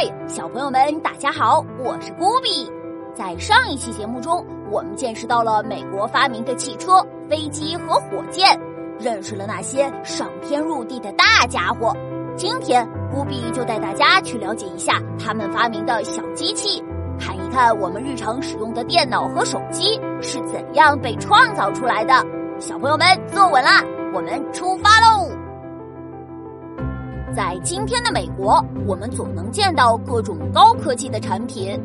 [0.00, 2.72] 嗨，小朋友们，大家好，我是古比。
[3.14, 8.58] 在上一期节目中，我们见识到了美国发明的汽车、飞机和火箭，
[8.98, 11.94] 认识了那些上天入地的大家伙。
[12.34, 16.82] 今天，古比就带大家去了解一下他们发明的小机器，
[17.18, 22.14] 看一看我们日常使用的电脑和手机是怎样被创造出来的。
[22.58, 23.68] 小朋友们，坐稳了，
[24.14, 25.28] 我们出发喽！
[27.34, 31.80] 在今天的美国，我们总能见到各种高科技的产品，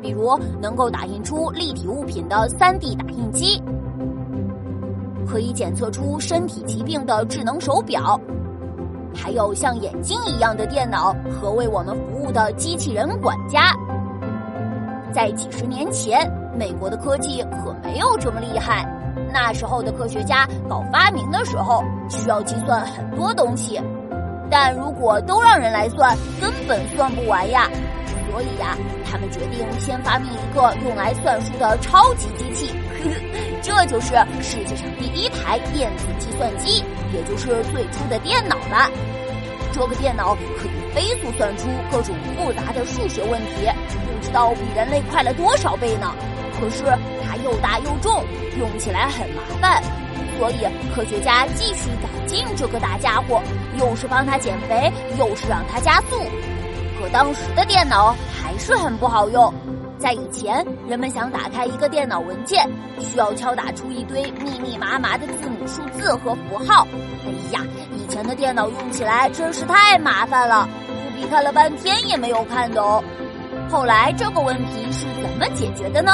[0.00, 3.62] 比如能够打印出立体物品的 3D 打印机，
[5.26, 8.18] 可以检测出身体疾病的智能手表，
[9.14, 13.74] 还有像眼镜一样的电脑和为我们服务的机器人管家。
[15.12, 16.26] 在几十年前，
[16.58, 18.86] 美国的科技可没有这么厉害，
[19.30, 23.78] 那时候的科学家搞发明的时候需要计算很多东西。
[24.50, 27.68] 但如果都让人来算，根本算不完呀。
[28.30, 28.76] 所以呀，
[29.10, 32.74] 他们决定先发明一个用来算数的超级机器，
[33.62, 34.08] 这就是
[34.42, 38.90] 世界上第一台电子计算机，也就是最初的电脑了。
[39.72, 46.14] 这个电脑可以飞速算出各种复杂的数学问题，不知道比人类快了多少倍呢。
[46.60, 46.84] 可是
[47.26, 48.24] 它又大又重，
[48.58, 49.82] 用起来很麻烦。
[50.38, 53.40] 所以，科学家继续改进这个大家伙，
[53.78, 56.18] 又是帮他减肥，又是让他加速。
[57.00, 59.52] 可当时的电脑还是很不好用。
[59.98, 62.68] 在以前，人们想打开一个电脑文件，
[63.00, 66.86] 需要敲打出一堆密密麻麻的字母、数字和符号。
[67.24, 73.02] 哎呀，以前的电脑用起来真是太麻烦了，不比看了半天也没有看懂。
[73.70, 76.12] 后来，这个问题是怎么解决的呢？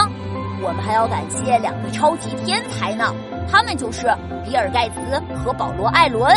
[0.62, 3.12] 我们还要感谢两个超级天才呢。
[3.50, 4.06] 他们就是
[4.44, 5.00] 比尔盖茨
[5.44, 6.32] 和保罗艾伦，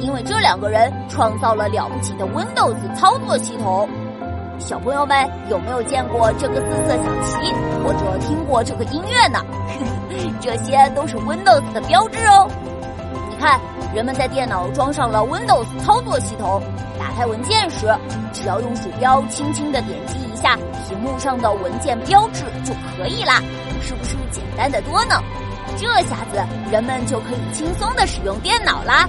[0.00, 3.88] 因为这两个人创造了了不起的 Windows 操作系统。
[4.58, 7.52] 小朋友们有没有见过这个四色小旗，
[7.84, 9.40] 或者听过这个音乐呢？
[10.40, 12.48] 这些都是 Windows 的标志哦。
[13.30, 13.60] 你看，
[13.94, 16.60] 人们在电脑装上了 Windows 操作系统，
[16.98, 17.86] 打开文件时，
[18.32, 20.56] 只要用鼠标轻轻的点击下
[20.88, 23.42] 屏幕上的文件标志就可以啦，
[23.82, 25.22] 是不是简单的多呢？
[25.78, 29.08] 这下子人们就可以轻松的使用电脑啦。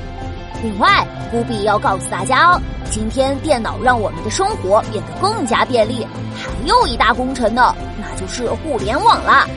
[0.63, 6.05] 另外，孤必要告诉大家哦，今天电脑让我们的生活变得更加便利，
[6.35, 9.47] 还有一大功臣呢，那就是互联网啦。